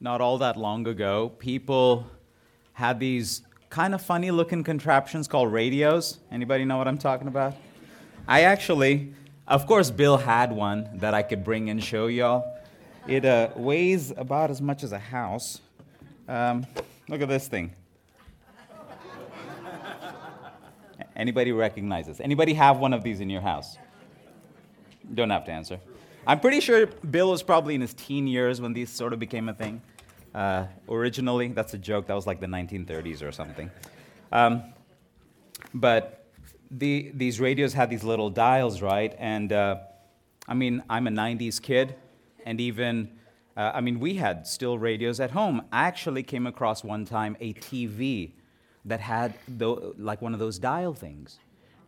[0.00, 2.06] not all that long ago, people
[2.72, 6.18] had these kind of funny looking contraptions called radios.
[6.30, 7.54] Anybody know what I'm talking about?
[8.26, 9.12] I actually,
[9.46, 12.58] of course, Bill had one that I could bring and show y'all.
[13.06, 15.60] It uh, weighs about as much as a house.
[16.28, 16.66] Um,
[17.08, 17.72] look at this thing.
[21.16, 22.20] Anybody recognize this?
[22.20, 23.76] Anybody have one of these in your house?
[25.14, 25.80] Don't have to answer.
[26.28, 29.48] I'm pretty sure Bill was probably in his teen years when these sort of became
[29.48, 29.80] a thing.
[30.34, 33.70] Uh, originally, that's a joke, that was like the 1930s or something.
[34.30, 34.62] Um,
[35.72, 36.26] but
[36.70, 39.16] the, these radios had these little dials, right?
[39.18, 39.78] And uh,
[40.46, 41.94] I mean, I'm a 90s kid,
[42.44, 43.08] and even,
[43.56, 45.62] uh, I mean, we had still radios at home.
[45.72, 48.32] I actually came across one time a TV
[48.84, 51.38] that had the, like one of those dial things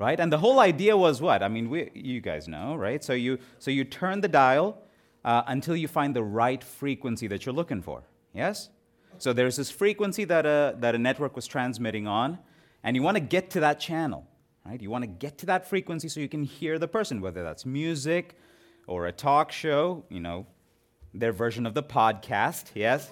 [0.00, 0.18] right?
[0.18, 1.42] And the whole idea was what?
[1.42, 3.04] I mean, we, you guys know, right?
[3.04, 4.78] So you, so you turn the dial
[5.26, 8.70] uh, until you find the right frequency that you're looking for, yes?
[9.18, 12.38] So there's this frequency that a, that a network was transmitting on,
[12.82, 14.26] and you want to get to that channel,
[14.64, 14.80] right?
[14.80, 17.66] You want to get to that frequency so you can hear the person, whether that's
[17.66, 18.38] music
[18.86, 20.46] or a talk show, you know,
[21.12, 23.10] their version of the podcast, yes?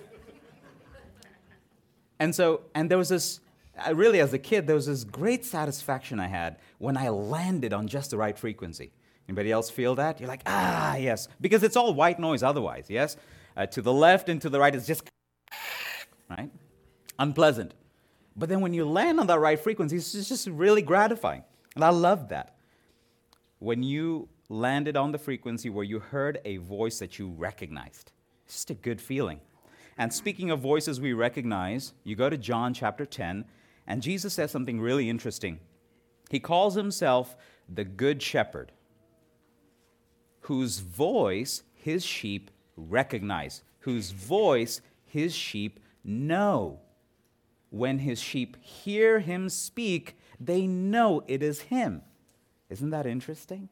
[2.18, 3.40] and so, and there was this,
[3.80, 7.72] I really, as a kid, there was this great satisfaction I had when I landed
[7.72, 8.92] on just the right frequency.
[9.28, 10.20] Anybody else feel that?
[10.20, 13.16] You're like, ah, yes, because it's all white noise otherwise, yes?
[13.56, 15.02] Uh, to the left and to the right, it's just,
[16.30, 16.50] right?
[17.18, 17.74] Unpleasant.
[18.36, 21.42] But then when you land on that right frequency, it's just really gratifying.
[21.74, 22.56] And I love that.
[23.58, 28.12] When you landed on the frequency where you heard a voice that you recognized,
[28.46, 29.40] it's just a good feeling.
[29.98, 33.44] And speaking of voices we recognize, you go to John chapter 10,
[33.88, 35.58] and Jesus says something really interesting.
[36.30, 37.34] He calls himself
[37.68, 38.70] the Good Shepherd,
[40.40, 46.80] whose voice his sheep recognize, whose voice his sheep know.
[47.70, 52.02] When his sheep hear him speak, they know it is him.
[52.68, 53.70] Isn't that interesting?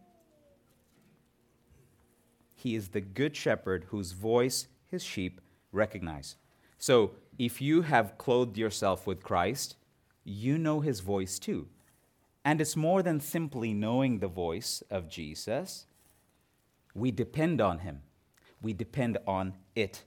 [2.55, 6.37] He is the good shepherd whose voice his sheep recognize.
[6.79, 9.77] So, if you have clothed yourself with Christ,
[10.27, 11.69] you know his voice too.
[12.45, 15.87] And it's more than simply knowing the voice of Jesus.
[16.95, 18.03] We depend on him,
[18.61, 20.05] we depend on it.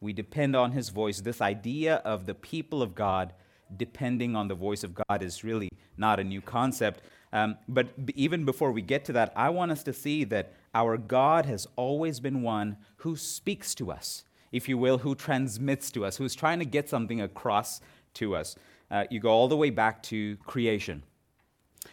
[0.00, 1.22] We depend on his voice.
[1.22, 3.32] This idea of the people of God
[3.74, 7.00] depending on the voice of God is really not a new concept.
[7.32, 10.98] Um, but even before we get to that, I want us to see that our
[10.98, 16.04] God has always been one who speaks to us, if you will, who transmits to
[16.04, 17.80] us, who's trying to get something across
[18.14, 18.56] to us
[18.90, 21.02] uh, you go all the way back to creation.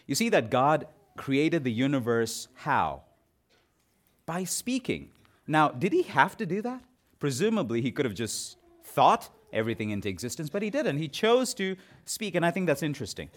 [0.08, 0.88] You see that God
[1.18, 3.04] created the universe how?
[4.26, 5.10] By speaking.
[5.48, 6.82] Now, did he have to do that?
[7.20, 10.98] Presumably, he could have just thought everything into existence, but he didn't.
[10.98, 11.76] He chose to
[12.06, 13.30] speak, and I think that's interesting.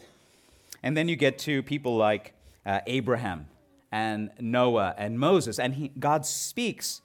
[0.83, 2.35] And then you get to people like
[2.65, 3.47] uh, Abraham
[3.91, 7.01] and Noah and Moses, and he, God speaks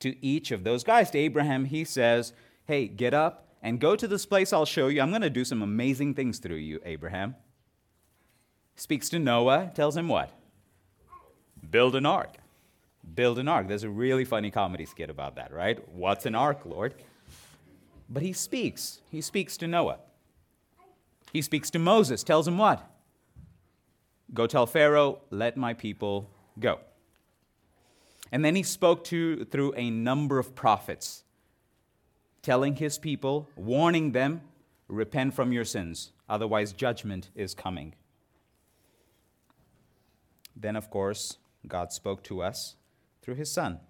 [0.00, 1.10] to each of those guys.
[1.10, 2.32] To Abraham, he says,
[2.66, 5.00] Hey, get up, and go to this place I'll show you.
[5.00, 7.36] I'm going to do some amazing things through you, Abraham.
[8.76, 10.30] Speaks to Noah, tells him what?
[11.70, 12.36] Build an ark.
[13.14, 13.68] Build an ark.
[13.68, 15.86] There's a really funny comedy skit about that, right?
[15.90, 16.94] What's an ark, Lord?
[18.08, 19.00] But he speaks.
[19.10, 19.98] He speaks to Noah.
[21.32, 22.84] He speaks to Moses, tells him what?
[24.32, 26.80] Go tell Pharaoh, let my people go.
[28.32, 31.24] And then he spoke to through a number of prophets
[32.42, 34.42] telling his people, warning them,
[34.88, 37.94] repent from your sins, otherwise, judgment is coming.
[40.56, 42.76] Then, of course, God spoke to us
[43.22, 43.80] through his Son,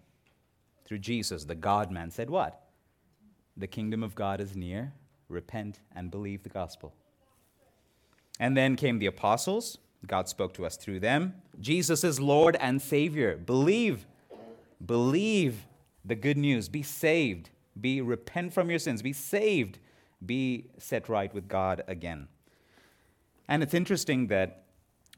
[0.85, 2.61] through Jesus, the God man, said, What?
[3.57, 4.93] The kingdom of God is near.
[5.29, 6.93] Repent and believe the gospel.
[8.39, 9.79] And then came the apostles.
[10.07, 11.35] God spoke to us through them.
[11.61, 13.37] Jesus is Lord and Savior.
[13.37, 14.07] Believe.
[14.85, 15.67] Believe
[16.05, 16.69] the good news.
[16.69, 19.79] Be saved be repent from your sins, be saved,
[20.25, 22.29] be set right with God again.
[23.49, 24.65] And it's interesting that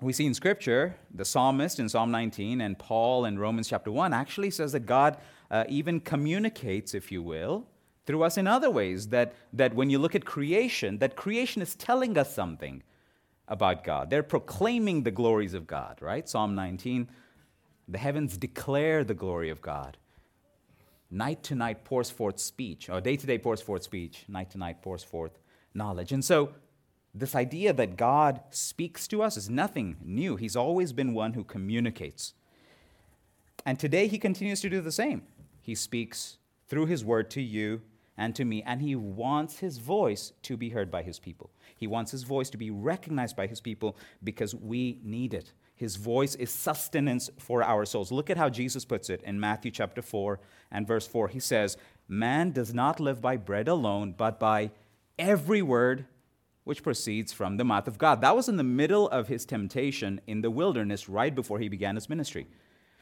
[0.01, 4.13] we see in Scripture, the psalmist in Psalm 19 and Paul in Romans chapter 1
[4.13, 5.17] actually says that God
[5.51, 7.67] uh, even communicates, if you will,
[8.07, 9.09] through us in other ways.
[9.09, 12.83] That, that when you look at creation, that creation is telling us something
[13.49, 14.11] about God.
[14.11, 16.29] They're proclaiming the glories of God, right?
[16.29, 17.09] Psalm 19,
[17.87, 19.99] the heavens declare the glory of God
[21.13, 24.59] night to night pours forth speech, or day to day pours forth speech, night to
[24.59, 25.39] night pours forth
[25.75, 26.13] knowledge.
[26.13, 26.55] And so,
[27.15, 30.37] this idea that God speaks to us is nothing new.
[30.37, 32.33] He's always been one who communicates.
[33.67, 35.23] And today, He continues to do the same.
[35.61, 36.39] He speaks
[36.69, 37.83] through His word to you
[38.17, 41.51] and to me, and he wants his voice to be heard by his people.
[41.77, 45.53] He wants his voice to be recognized by his people because we need it.
[45.83, 48.13] His voice is sustenance for our souls.
[48.13, 50.39] Look at how Jesus puts it in Matthew chapter 4
[50.71, 51.27] and verse 4.
[51.27, 51.77] He says,
[52.07, 54.71] Man does not live by bread alone, but by
[55.19, 56.07] every word
[56.63, 58.21] which proceeds from the mouth of God.
[58.21, 61.97] That was in the middle of his temptation in the wilderness right before he began
[61.97, 62.47] his ministry.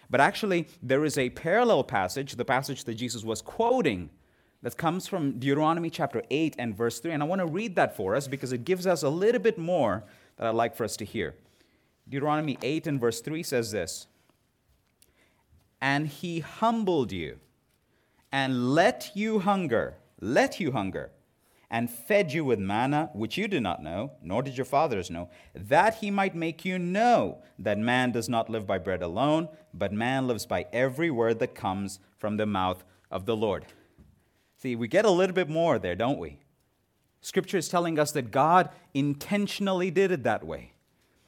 [0.09, 4.09] But actually, there is a parallel passage, the passage that Jesus was quoting,
[4.63, 7.13] that comes from Deuteronomy chapter 8 and verse 3.
[7.13, 9.59] And I want to read that for us because it gives us a little bit
[9.59, 10.05] more
[10.39, 11.35] that I'd like for us to hear.
[12.11, 14.09] Deuteronomy 8 and verse 3 says this
[15.81, 17.39] And he humbled you
[18.33, 21.13] and let you hunger, let you hunger
[21.71, 25.31] and fed you with manna, which you did not know, nor did your fathers know,
[25.55, 29.93] that he might make you know that man does not live by bread alone, but
[29.93, 33.67] man lives by every word that comes from the mouth of the Lord.
[34.57, 36.41] See, we get a little bit more there, don't we?
[37.21, 40.73] Scripture is telling us that God intentionally did it that way.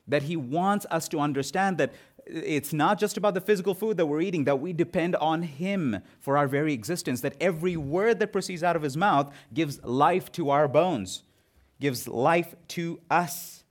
[0.08, 1.92] That He wants us to understand that
[2.26, 6.02] it's not just about the physical food that we're eating, that we depend on Him
[6.20, 10.30] for our very existence, that every word that proceeds out of His mouth gives life
[10.32, 11.22] to our bones,
[11.80, 13.64] gives life to us.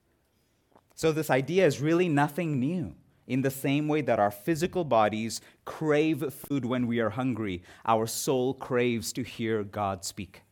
[0.94, 2.94] So, this idea is really nothing new.
[3.26, 8.06] In the same way that our physical bodies crave food when we are hungry, our
[8.06, 10.42] soul craves to hear God speak.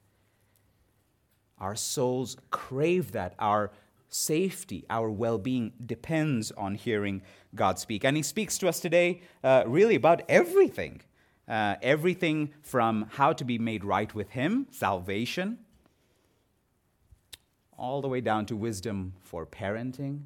[1.59, 3.35] Our souls crave that.
[3.39, 3.71] Our
[4.11, 7.23] safety, our well being depends on hearing
[7.55, 8.05] God speak.
[8.05, 11.01] And He speaks to us today uh, really about everything
[11.51, 15.59] uh, everything from how to be made right with Him, salvation,
[17.77, 20.21] all the way down to wisdom for parenting,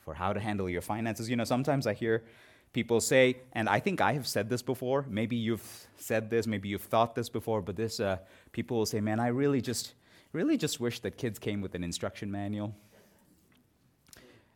[0.00, 1.30] for how to handle your finances.
[1.30, 2.24] You know, sometimes I hear
[2.72, 6.68] people say, and I think I have said this before, maybe you've said this, maybe
[6.68, 8.18] you've thought this before, but this, uh,
[8.50, 9.94] people will say, man, I really just,
[10.32, 12.74] really just wish that kids came with an instruction manual.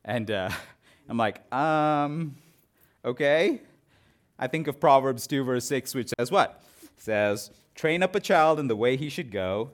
[0.09, 0.49] And uh,
[1.09, 2.35] I'm like, um,
[3.05, 3.61] okay.
[4.39, 6.63] I think of Proverbs 2, verse 6, which says what?
[6.83, 9.71] It says, train up a child in the way he should go.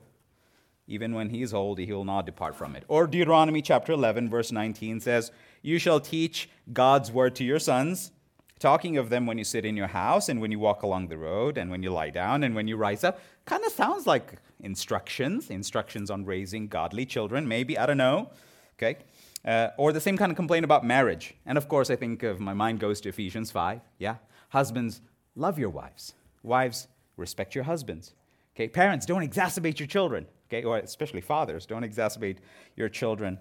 [0.87, 2.83] Even when he is old, he will not depart from it.
[2.87, 5.31] Or Deuteronomy chapter 11, verse 19 says,
[5.63, 8.11] You shall teach God's word to your sons,
[8.59, 11.17] talking of them when you sit in your house and when you walk along the
[11.17, 13.19] road and when you lie down and when you rise up.
[13.45, 18.29] Kind of sounds like instructions, instructions on raising godly children, maybe, I don't know.
[18.77, 18.97] Okay?
[19.45, 21.35] Uh, or the same kind of complaint about marriage.
[21.45, 23.79] And of course, I think of my mind goes to Ephesians 5.
[23.99, 24.15] Yeah?
[24.49, 25.01] Husbands,
[25.35, 26.15] love your wives.
[26.41, 28.15] Wives, respect your husbands.
[28.55, 28.67] Okay?
[28.67, 30.25] Parents, don't exacerbate your children.
[30.49, 30.63] Okay?
[30.63, 32.37] Or especially fathers, don't exacerbate
[32.75, 33.37] your children.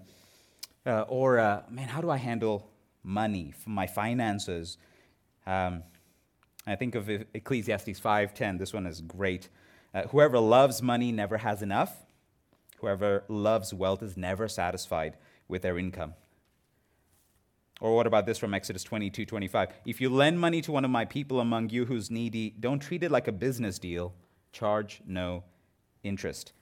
[0.85, 2.71] Uh, or, uh, man, how do I handle
[3.03, 4.77] money, my finances?
[5.47, 5.85] Um,
[6.67, 8.59] I think of Ecclesiastes 5:10.
[8.59, 9.49] This one is great.
[9.95, 12.05] Uh, whoever loves money never has enough.
[12.79, 15.17] Whoever loves wealth is never satisfied
[15.49, 16.15] with their income.
[17.81, 19.69] Or what about this from Exodus 22 25?
[19.85, 23.03] If you lend money to one of my people among you who's needy, don't treat
[23.03, 24.15] it like a business deal.
[24.53, 25.45] Charge no
[26.03, 26.53] interest.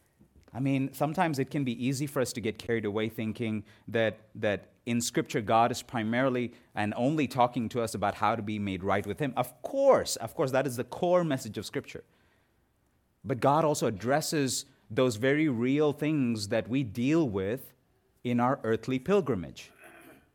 [0.55, 4.19] I mean, sometimes it can be easy for us to get carried away thinking that,
[4.35, 8.59] that in Scripture, God is primarily and only talking to us about how to be
[8.59, 9.33] made right with Him.
[9.37, 12.05] Of course, of course, that is the core message of Scripture.
[13.25, 17.72] But God also addresses those very real things that we deal with
[18.25, 19.71] in our earthly pilgrimage.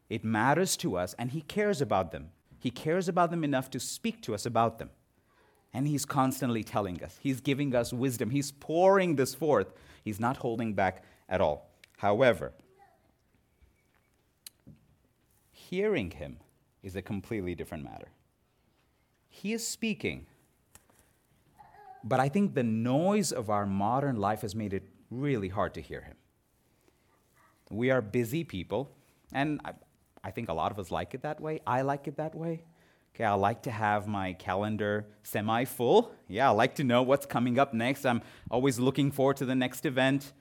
[0.09, 2.29] It matters to us, and He cares about them.
[2.59, 4.89] He cares about them enough to speak to us about them.
[5.73, 9.73] And He's constantly telling us, He's giving us wisdom, He's pouring this forth.
[10.03, 11.69] He's not holding back at all.
[11.97, 12.53] However,
[15.51, 16.37] hearing Him
[16.83, 18.07] is a completely different matter.
[19.29, 20.25] He is speaking,
[22.03, 25.81] but I think the noise of our modern life has made it really hard to
[25.81, 26.15] hear Him.
[27.69, 28.89] We are busy people,
[29.33, 29.73] and I,
[30.23, 31.61] I think a lot of us like it that way.
[31.67, 32.63] I like it that way.
[33.13, 36.11] Okay, I like to have my calendar semi full.
[36.27, 38.05] Yeah, I like to know what's coming up next.
[38.05, 38.21] I'm
[38.51, 40.33] always looking forward to the next event.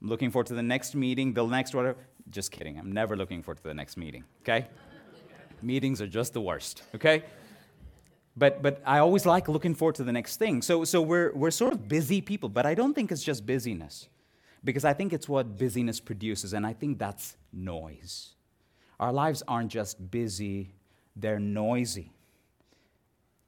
[0.00, 1.98] I'm looking forward to the next meeting, the next whatever.
[2.30, 2.78] Just kidding.
[2.78, 4.24] I'm never looking forward to the next meeting.
[4.40, 4.66] Okay?
[5.60, 6.82] Meetings are just the worst.
[6.94, 7.24] Okay?
[8.36, 10.62] But, but I always like looking forward to the next thing.
[10.62, 14.08] So, so we're, we're sort of busy people, but I don't think it's just busyness
[14.64, 18.34] because I think it's what busyness produces, and I think that's noise.
[18.98, 20.74] Our lives aren't just busy,
[21.14, 22.12] they're noisy.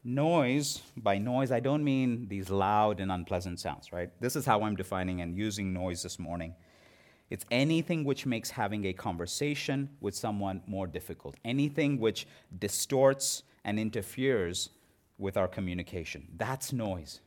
[0.05, 4.11] Noise, by noise, I don't mean these loud and unpleasant sounds, right?
[4.21, 6.55] This is how I'm defining and using noise this morning.
[7.29, 13.81] It's anything which makes having a conversation with someone more difficult, anything which distorts and
[13.81, 14.71] interferes
[15.19, 16.29] with our communication.
[16.37, 17.21] That's noise.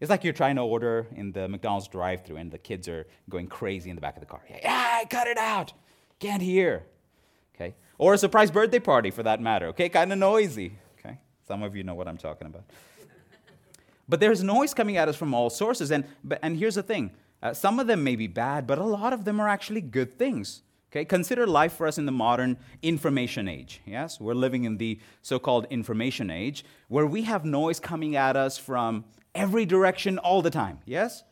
[0.00, 3.06] It's like you're trying to order in the McDonald's drive through and the kids are
[3.28, 4.40] going crazy in the back of the car.
[4.48, 5.72] Yeah, I cut it out.
[6.20, 6.84] Can't hear.
[7.54, 7.74] Okay?
[7.98, 9.66] Or a surprise birthday party for that matter.
[9.68, 9.88] Okay?
[9.88, 10.72] Kind of noisy.
[10.98, 11.18] Okay?
[11.46, 12.64] Some of you know what I'm talking about.
[14.08, 15.90] but there's noise coming at us from all sources.
[15.90, 17.10] And, but, and here's the thing
[17.42, 20.16] uh, some of them may be bad, but a lot of them are actually good
[20.18, 20.62] things.
[20.90, 23.82] Okay, consider life for us in the modern information age.
[23.84, 28.36] Yes, we're living in the so called information age where we have noise coming at
[28.36, 29.04] us from
[29.34, 30.78] every direction all the time.
[30.86, 31.24] Yes?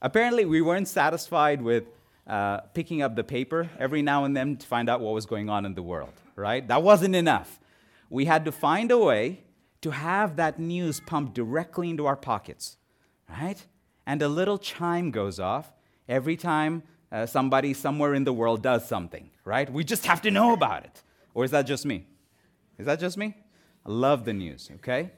[0.00, 1.84] Apparently, we weren't satisfied with
[2.26, 5.50] uh, picking up the paper every now and then to find out what was going
[5.50, 6.66] on in the world, right?
[6.66, 7.60] That wasn't enough.
[8.08, 9.44] We had to find a way
[9.82, 12.78] to have that news pumped directly into our pockets,
[13.28, 13.64] right?
[14.06, 15.72] And a little chime goes off
[16.08, 16.82] every time
[17.12, 19.70] uh, somebody somewhere in the world does something, right?
[19.70, 21.02] We just have to know about it.
[21.34, 22.06] Or is that just me?
[22.78, 23.34] Is that just me?
[23.84, 25.12] I love the news, okay?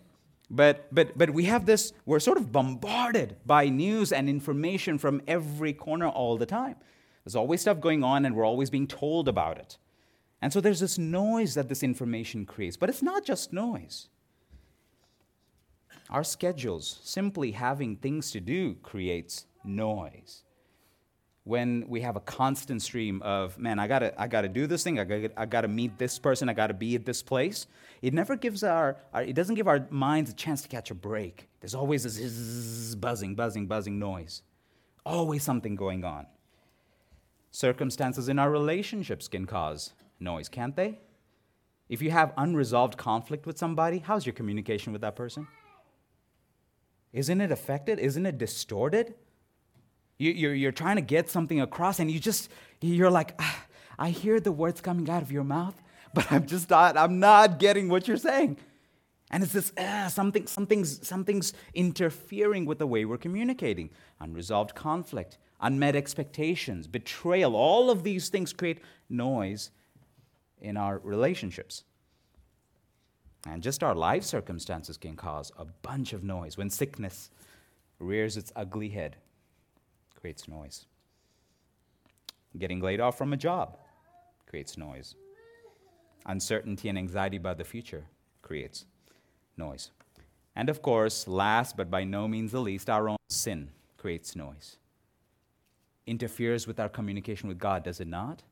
[0.50, 5.22] But, but, but we have this, we're sort of bombarded by news and information from
[5.26, 6.76] every corner all the time.
[7.24, 9.76] There's always stuff going on, and we're always being told about it.
[10.40, 12.76] And so there's this noise that this information creates.
[12.76, 14.08] But it's not just noise.
[16.10, 20.44] Our schedules, simply having things to do, creates noise
[21.48, 25.00] when we have a constant stream of, man, I gotta, I gotta do this thing,
[25.00, 27.66] I gotta, I gotta meet this person, I gotta be at this place,
[28.02, 30.94] it never gives our, our, it doesn't give our minds a chance to catch a
[30.94, 31.48] break.
[31.60, 34.42] There's always this zzz, buzzing, buzzing, buzzing noise.
[35.06, 36.26] Always something going on.
[37.50, 40.98] Circumstances in our relationships can cause noise, can't they?
[41.88, 45.48] If you have unresolved conflict with somebody, how's your communication with that person?
[47.14, 47.98] Isn't it affected?
[47.98, 49.14] Isn't it distorted?
[50.18, 53.66] You, are you're trying to get something across, and you just, you're like, ah,
[53.98, 55.80] I hear the words coming out of your mouth,
[56.12, 58.58] but I'm just not, I'm not getting what you're saying.
[59.30, 63.90] And it's this, ah, something, something's, something's interfering with the way we're communicating.
[64.20, 69.70] Unresolved conflict, unmet expectations, betrayal, all of these things create noise
[70.60, 71.84] in our relationships.
[73.46, 77.30] And just our life circumstances can cause a bunch of noise when sickness
[78.00, 79.16] rears its ugly head
[80.18, 80.86] creates noise.
[82.58, 83.78] Getting laid off from a job
[84.46, 85.14] creates noise.
[86.26, 88.04] Uncertainty and anxiety about the future
[88.42, 88.84] creates
[89.56, 89.90] noise.
[90.56, 94.76] And of course, last but by no means the least, our own sin creates noise.
[96.06, 98.42] Interferes with our communication with God, does it not?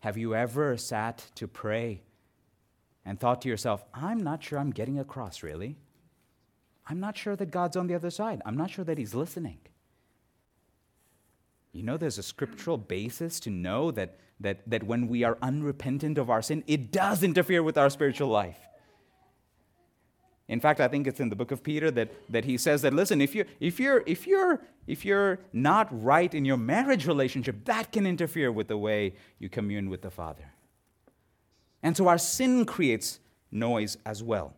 [0.00, 2.02] Have you ever sat to pray
[3.04, 5.76] and thought to yourself, I'm not sure I'm getting across, really?
[6.88, 8.40] I'm not sure that God's on the other side.
[8.46, 9.58] I'm not sure that He's listening.
[11.76, 16.16] You know, there's a scriptural basis to know that, that, that when we are unrepentant
[16.16, 18.58] of our sin, it does interfere with our spiritual life.
[20.48, 22.94] In fact, I think it's in the book of Peter that, that he says that,
[22.94, 27.64] listen, if you're, if, you're, if, you're, if you're not right in your marriage relationship,
[27.66, 30.52] that can interfere with the way you commune with the Father.
[31.82, 34.54] And so our sin creates noise as well.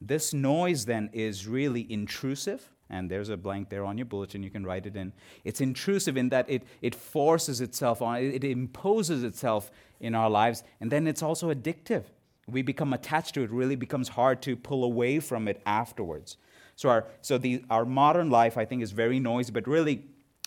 [0.00, 4.50] This noise then is really intrusive and there's a blank there on your bulletin, you
[4.50, 5.12] can write it in.
[5.44, 9.70] It's intrusive in that it, it forces itself on, it imposes itself
[10.00, 12.04] in our lives, and then it's also addictive.
[12.46, 16.36] We become attached to it, really becomes hard to pull away from it afterwards.
[16.74, 20.04] So, our, so the, our modern life, I think, is very noisy, but really,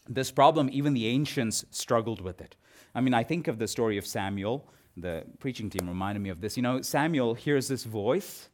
[0.07, 2.55] this problem, even the ancients struggled with it.
[2.95, 4.67] I mean, I think of the story of Samuel.
[4.97, 6.57] The preaching team reminded me of this.
[6.57, 8.49] You know, Samuel hears this voice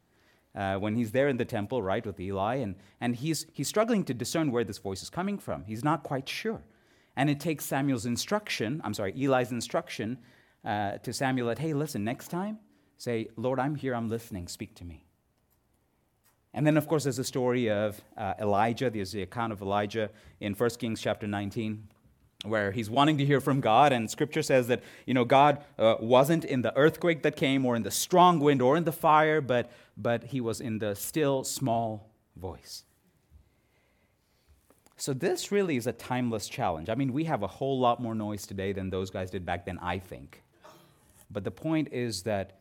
[0.60, 4.04] uh, when he's there in the temple, right, with Eli, and, and he's, he's struggling
[4.04, 5.64] to discern where this voice is coming from.
[5.64, 6.62] He's not quite sure.
[7.16, 10.18] And it takes Samuel's instruction, I'm sorry, Eli's instruction
[10.66, 12.60] uh, to Samuel that, hey, listen, next time,
[12.98, 15.06] say, Lord, I'm here, I'm listening, speak to me.
[16.54, 18.90] And then, of course, there's the story of uh, Elijah.
[18.90, 20.10] There's the account of Elijah
[20.42, 21.88] in 1 Kings chapter 19
[22.46, 25.96] where he's wanting to hear from God, and scripture says that, you know, God uh,
[26.00, 29.42] wasn't in the earthquake that came or in the strong wind or in the fire,
[29.42, 32.86] but, but he was in the still small voice.
[34.96, 36.90] So, this really is a timeless challenge.
[36.90, 39.66] I mean, we have a whole lot more noise today than those guys did back
[39.66, 40.44] then, I think.
[41.32, 42.60] But the point is that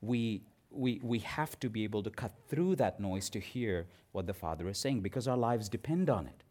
[0.00, 4.26] we, we, we have to be able to cut through that noise to hear what
[4.26, 6.42] the Father is saying because our lives depend on it.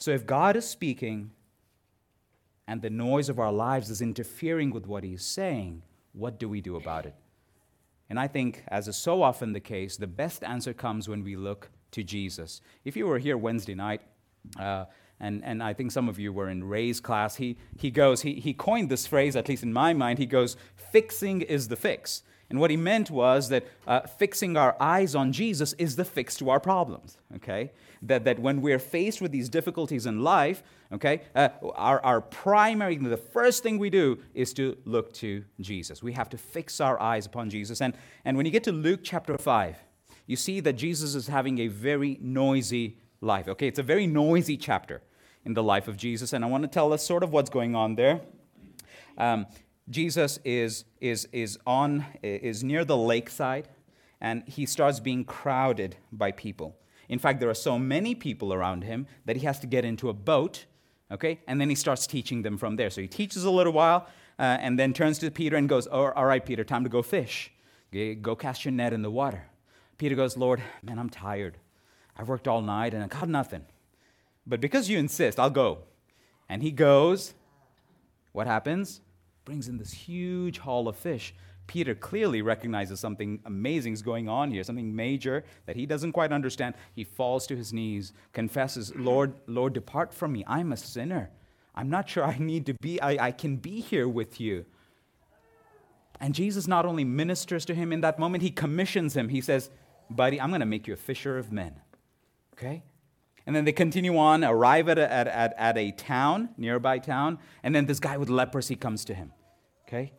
[0.00, 1.30] So if God is speaking
[2.66, 5.82] and the noise of our lives is interfering with what He's saying,
[6.14, 7.14] what do we do about it?
[8.08, 11.36] And I think, as is so often the case, the best answer comes when we
[11.36, 12.62] look to Jesus.
[12.82, 14.00] If you were here Wednesday night,
[14.58, 14.86] uh,
[15.20, 18.34] and, and I think some of you were in Ray's class, he, he goes, he,
[18.34, 22.22] he coined this phrase, at least in my mind, he goes, fixing is the fix.
[22.50, 26.36] And what he meant was that uh, fixing our eyes on Jesus is the fix
[26.38, 27.70] to our problems, okay?
[28.02, 32.96] That, that when we're faced with these difficulties in life, okay, uh, our, our primary,
[32.96, 36.02] the first thing we do is to look to Jesus.
[36.02, 37.80] We have to fix our eyes upon Jesus.
[37.80, 39.76] And, and when you get to Luke chapter 5,
[40.26, 43.68] you see that Jesus is having a very noisy life, okay?
[43.68, 45.02] It's a very noisy chapter
[45.44, 46.32] in the life of Jesus.
[46.32, 48.22] And I want to tell us sort of what's going on there.
[49.16, 49.46] Um,
[49.90, 53.68] Jesus is, is, is, on, is near the lakeside
[54.20, 56.76] and he starts being crowded by people.
[57.08, 60.08] In fact, there are so many people around him that he has to get into
[60.08, 60.66] a boat,
[61.10, 61.40] okay?
[61.48, 62.90] And then he starts teaching them from there.
[62.90, 64.06] So he teaches a little while
[64.38, 67.02] uh, and then turns to Peter and goes, oh, All right, Peter, time to go
[67.02, 67.50] fish.
[68.22, 69.46] Go cast your net in the water.
[69.98, 71.58] Peter goes, Lord, man, I'm tired.
[72.16, 73.64] I've worked all night and I got nothing.
[74.46, 75.80] But because you insist, I'll go.
[76.48, 77.34] And he goes.
[78.32, 79.00] What happens?
[79.50, 81.34] Brings in this huge haul of fish.
[81.66, 86.30] Peter clearly recognizes something amazing is going on here, something major that he doesn't quite
[86.30, 86.76] understand.
[86.94, 90.44] He falls to his knees, confesses, Lord, Lord, depart from me.
[90.46, 91.30] I'm a sinner.
[91.74, 94.66] I'm not sure I need to be, I, I can be here with you.
[96.20, 99.30] And Jesus not only ministers to him in that moment, he commissions him.
[99.30, 99.68] He says,
[100.08, 101.74] Buddy, I'm going to make you a fisher of men.
[102.54, 102.84] Okay?
[103.48, 107.40] And then they continue on, arrive at a, at, at, at a town, nearby town,
[107.64, 109.32] and then this guy with leprosy comes to him
[109.90, 110.12] okay?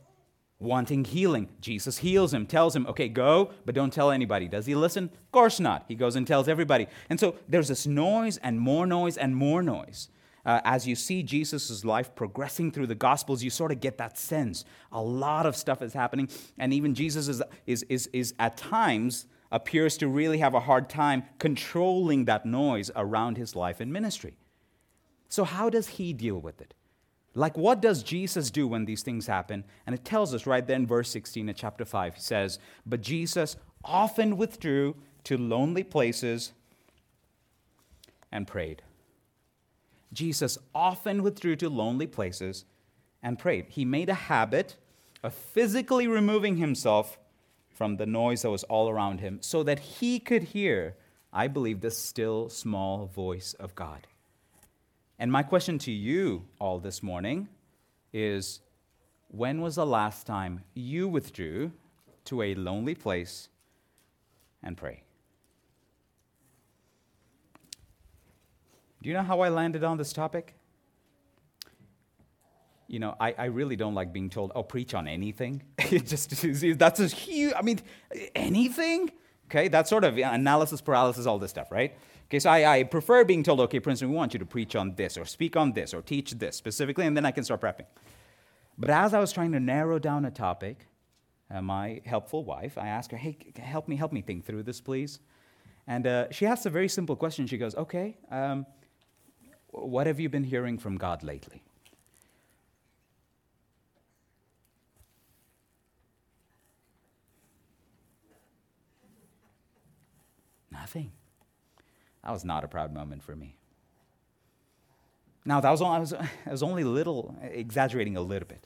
[0.59, 1.49] Wanting healing.
[1.59, 4.47] Jesus heals him, tells him, okay, go, but don't tell anybody.
[4.47, 5.05] Does he listen?
[5.05, 5.85] Of course not.
[5.87, 6.87] He goes and tells everybody.
[7.09, 10.09] And so there's this noise and more noise and more noise.
[10.45, 14.17] Uh, as you see Jesus' life progressing through the Gospels, you sort of get that
[14.17, 14.65] sense.
[14.91, 19.27] A lot of stuff is happening, and even Jesus is, is, is, is at times
[19.51, 24.35] appears to really have a hard time controlling that noise around his life and ministry.
[25.29, 26.73] So, how does he deal with it?
[27.33, 29.63] Like, what does Jesus do when these things happen?
[29.85, 32.15] And it tells us right there in verse 16 of chapter 5.
[32.15, 36.51] He says, But Jesus often withdrew to lonely places
[38.31, 38.81] and prayed.
[40.13, 42.65] Jesus often withdrew to lonely places
[43.23, 43.67] and prayed.
[43.69, 44.75] He made a habit
[45.23, 47.17] of physically removing himself
[47.69, 50.95] from the noise that was all around him so that he could hear,
[51.31, 54.07] I believe, the still small voice of God.
[55.21, 57.47] And my question to you all this morning
[58.11, 58.59] is
[59.27, 61.73] when was the last time you withdrew
[62.25, 63.47] to a lonely place
[64.63, 65.03] and pray?
[69.03, 70.55] Do you know how I landed on this topic?
[72.87, 75.61] You know, I, I really don't like being told, oh, preach on anything.
[75.77, 76.31] it just
[76.79, 77.79] that's a huge, I mean,
[78.33, 79.11] anything?
[79.51, 81.93] Okay, that's sort of analysis paralysis, all this stuff, right?
[82.27, 84.95] Okay, so I, I prefer being told, okay, Princeton, we want you to preach on
[84.95, 87.87] this or speak on this or teach this specifically, and then I can start prepping.
[88.77, 90.87] But as I was trying to narrow down a topic,
[91.53, 94.79] uh, my helpful wife, I asked her, hey, help me, help me think through this,
[94.79, 95.19] please.
[95.85, 97.45] And uh, she asked a very simple question.
[97.45, 98.65] She goes, okay, um,
[99.71, 101.61] what have you been hearing from God lately?
[110.81, 111.11] Nothing.
[112.23, 113.55] That was not a proud moment for me.
[115.45, 116.11] Now, that was, I, was,
[116.47, 118.65] I was only a little, exaggerating a little bit.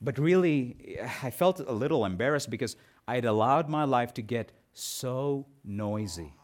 [0.00, 2.76] But really, I felt a little embarrassed because
[3.08, 6.34] I had allowed my life to get so noisy,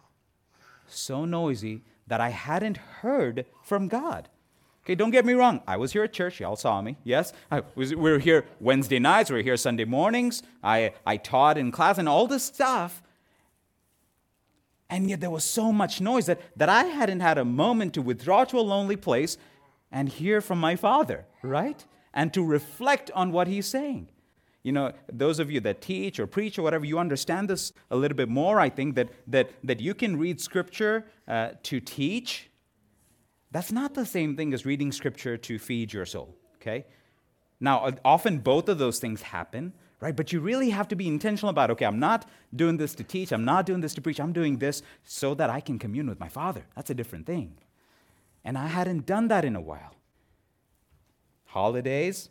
[0.89, 4.29] so noisy that I hadn't heard from God.
[4.85, 5.63] Okay, don't get me wrong.
[5.67, 6.41] I was here at church.
[6.41, 6.97] Y'all saw me.
[7.05, 7.33] Yes,
[7.77, 9.31] was, we were here Wednesday nights.
[9.31, 10.43] We were here Sunday mornings.
[10.63, 13.03] I, I taught in class and all this stuff.
[14.91, 18.03] And yet there was so much noise that, that I hadn't had a moment to
[18.03, 19.37] withdraw to a lonely place
[19.93, 21.85] and hear from my Father, right?
[22.15, 24.09] And to reflect on what He's saying.
[24.63, 27.97] You know, those of you that teach or preach or whatever, you understand this a
[27.97, 28.61] little bit more.
[28.61, 32.51] I think that, that, that you can read Scripture uh, to teach.
[33.51, 36.85] That's not the same thing as reading Scripture to feed your soul, okay?
[37.61, 40.15] Now, often both of those things happen, right?
[40.15, 43.33] But you really have to be intentional about, okay, I'm not doing this to teach,
[43.33, 46.21] I'm not doing this to preach, I'm doing this so that I can commune with
[46.21, 46.65] my Father.
[46.77, 47.59] That's a different thing.
[48.45, 49.95] And I hadn't done that in a while.
[51.47, 52.29] Holidays,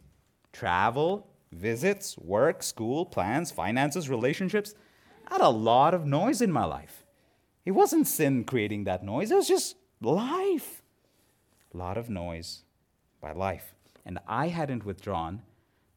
[0.53, 4.73] travel, visits, work, school, plans, finances, relationships.
[5.27, 7.05] I had a lot of noise in my life.
[7.65, 10.81] It wasn't sin creating that noise, it was just life.
[11.73, 12.63] A lot of noise
[13.19, 13.73] by life.
[14.05, 15.41] And I hadn't withdrawn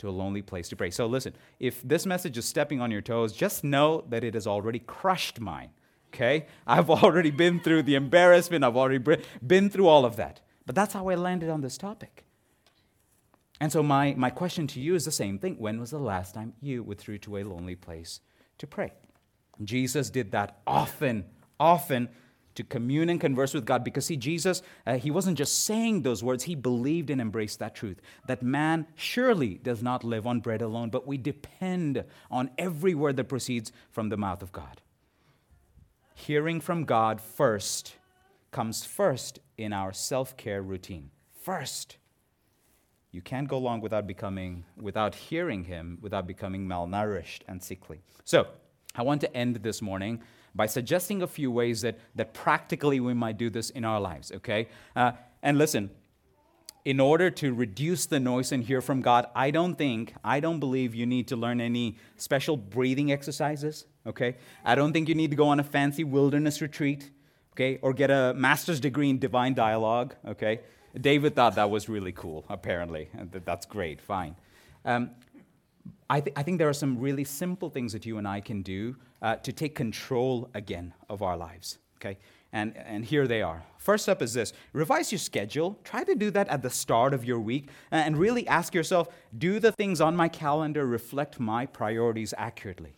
[0.01, 0.91] to a lonely place to pray.
[0.91, 4.47] So listen, if this message is stepping on your toes, just know that it has
[4.47, 5.71] already crushed mine.
[6.09, 6.47] Okay?
[6.67, 10.41] I've already been through the embarrassment, I've already been through all of that.
[10.67, 12.25] But that's how I landed on this topic.
[13.61, 15.57] And so, my, my question to you is the same thing.
[15.59, 18.21] When was the last time you withdrew to a lonely place
[18.57, 18.93] to pray?
[19.63, 21.27] Jesus did that often,
[21.59, 22.09] often
[22.61, 26.23] to commune and converse with God because, see, Jesus, uh, he wasn't just saying those
[26.23, 30.62] words, he believed and embraced that truth that man surely does not live on bread
[30.62, 34.81] alone, but we depend on every word that proceeds from the mouth of God.
[36.14, 37.94] Hearing from God first
[38.51, 41.11] comes first in our self care routine.
[41.42, 41.96] First.
[43.12, 48.03] You can't go long without becoming, without hearing him, without becoming malnourished and sickly.
[48.25, 48.46] So,
[48.94, 50.23] I want to end this morning
[50.55, 54.33] by suggesting a few ways that, that practically we might do this in our lives,
[54.33, 54.69] okay?
[54.97, 55.91] Uh, and listen,
[56.85, 60.61] in order to reduce the noise and hear from God, I don't think, I don't
[60.61, 64.37] believe you need to learn any special breathing exercises, okay?
[64.65, 67.11] I don't think you need to go on a fancy wilderness retreat,
[67.55, 67.79] okay?
[67.83, 70.61] Or get a master's degree in divine dialogue, okay?
[70.99, 73.09] David thought that was really cool, apparently.
[73.45, 74.35] That's great, fine.
[74.85, 75.11] Um,
[76.09, 78.63] I, th- I, think there are some really simple things that you and I can
[78.63, 82.19] do uh, to take control again of our lives, okay?
[82.53, 83.63] And, and here they are.
[83.79, 85.79] First up is this revise your schedule.
[85.85, 89.61] Try to do that at the start of your week and really ask yourself do
[89.61, 92.95] the things on my calendar reflect my priorities accurately?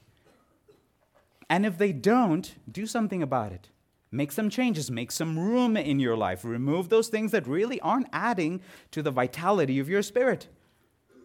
[1.50, 3.68] And if they don't, do something about it.
[4.10, 6.44] Make some changes, make some room in your life.
[6.44, 10.48] Remove those things that really aren't adding to the vitality of your spirit.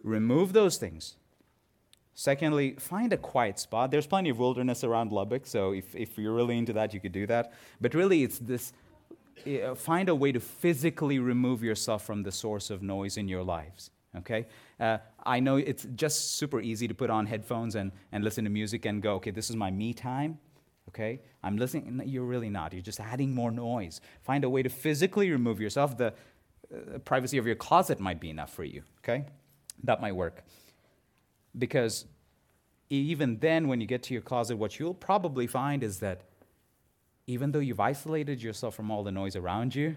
[0.02, 1.16] Remove those things.
[2.18, 3.92] Secondly, find a quiet spot.
[3.92, 7.12] There's plenty of wilderness around Lubbock, so if, if you're really into that, you could
[7.12, 7.52] do that.
[7.80, 8.72] But really, it's this
[9.46, 13.44] uh, find a way to physically remove yourself from the source of noise in your
[13.44, 13.92] lives.
[14.16, 14.48] Okay?
[14.80, 18.50] Uh, I know it's just super easy to put on headphones and, and listen to
[18.50, 20.38] music and go, okay, this is my me time
[20.88, 21.20] okay?
[21.42, 22.00] I'm listening.
[22.06, 22.72] You're really not.
[22.72, 24.00] You're just adding more noise.
[24.22, 25.98] Find a way to physically remove yourself.
[25.98, 26.14] The
[26.74, 29.26] uh, privacy of your closet might be enough for you, okay?
[29.84, 30.42] That might work.
[31.56, 32.06] Because
[32.90, 36.22] even then, when you get to your closet, what you'll probably find is that
[37.26, 39.96] even though you've isolated yourself from all the noise around you,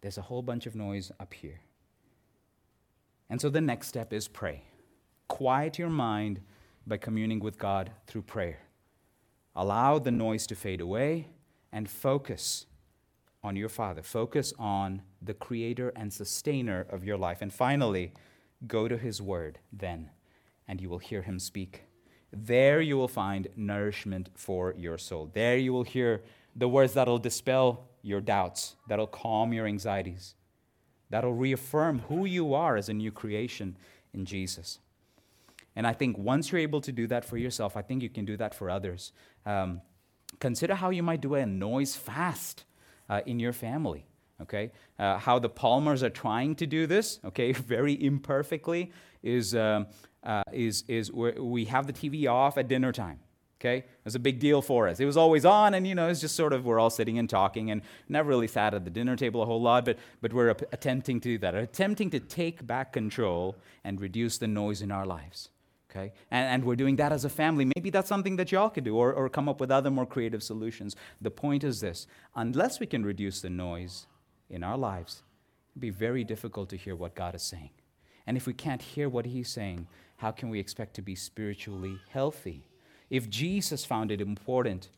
[0.00, 1.60] there's a whole bunch of noise up here.
[3.28, 4.62] And so the next step is pray.
[5.28, 6.40] Quiet your mind
[6.86, 8.60] by communing with God through prayer.
[9.54, 11.28] Allow the noise to fade away
[11.72, 12.66] and focus
[13.42, 14.02] on your Father.
[14.02, 17.42] Focus on the creator and sustainer of your life.
[17.42, 18.12] And finally,
[18.66, 20.10] go to His Word then,
[20.70, 21.82] and you will hear Him speak.
[22.32, 25.28] There you will find nourishment for your soul.
[25.34, 26.22] There you will hear
[26.54, 30.36] the words that'll dispel your doubts, that'll calm your anxieties,
[31.10, 33.76] that'll reaffirm who you are as a new creation
[34.14, 34.78] in Jesus.
[35.74, 38.24] And I think once you're able to do that for yourself, I think you can
[38.24, 39.12] do that for others.
[39.44, 39.80] Um,
[40.38, 42.64] consider how you might do a noise fast
[43.08, 44.06] uh, in your family.
[44.42, 47.20] Okay, uh, how the Palmers are trying to do this.
[47.24, 49.86] Okay, very imperfectly is um,
[50.22, 53.20] uh, is is we have the TV off at dinner time.
[53.60, 55.00] Okay, it was a big deal for us.
[55.00, 57.28] It was always on, and you know, it's just sort of we're all sitting and
[57.28, 60.48] talking, and never really sat at the dinner table a whole lot, but but we're
[60.72, 65.04] attempting to do that, attempting to take back control and reduce the noise in our
[65.04, 65.50] lives
[65.90, 66.12] okay?
[66.30, 67.64] And, and, we're doing that as a family.
[67.64, 70.42] Maybe that's something that y'all could do or, or come up with other more creative
[70.42, 70.96] solutions.
[71.20, 74.06] The point is this unless we can reduce the noise
[74.50, 75.22] in our lives,
[75.72, 77.70] it'd be very difficult to hear what God is saying.
[78.26, 79.86] And if we can't hear what He's saying,
[80.16, 82.66] how can we expect to be spiritually healthy?
[83.08, 84.90] If Jesus found it important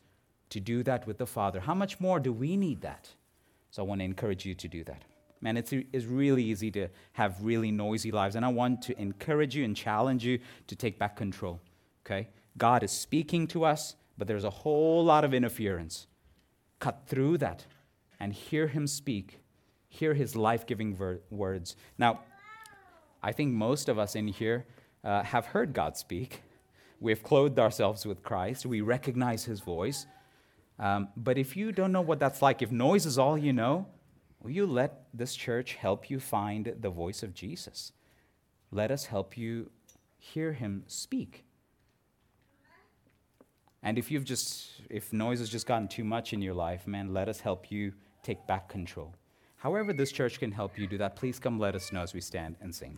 [0.49, 3.09] to do that with the Father, how much more do we need that?
[3.71, 5.03] So I want to encourage you to do that.
[5.41, 8.35] Man, it's, it's really easy to have really noisy lives.
[8.35, 11.59] And I want to encourage you and challenge you to take back control.
[12.05, 12.29] Okay?
[12.57, 16.07] God is speaking to us, but there's a whole lot of interference.
[16.79, 17.65] Cut through that
[18.19, 19.39] and hear Him speak,
[19.93, 21.75] hear His life giving ver- words.
[21.97, 22.21] Now,
[23.21, 24.65] I think most of us in here
[25.03, 26.41] uh, have heard God speak.
[26.99, 30.05] We've clothed ourselves with Christ, we recognize His voice.
[30.79, 33.87] Um, but if you don't know what that's like, if noise is all you know,
[34.43, 37.93] Will you let this church help you find the voice of Jesus?
[38.71, 39.71] Let us help you
[40.17, 41.45] hear him speak.
[43.81, 47.13] And if you've just, if noise has just gotten too much in your life, man,
[47.13, 49.15] let us help you take back control.
[49.63, 52.19] However, this church can help you do that, please come let us know as we
[52.19, 52.91] stand and sing.